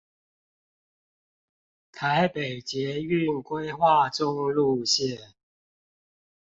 [1.91, 5.33] 台北捷運規劃中路線